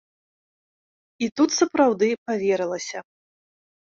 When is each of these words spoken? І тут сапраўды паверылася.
І 1.25 1.27
тут 1.41 1.49
сапраўды 1.59 2.07
паверылася. 2.29 2.99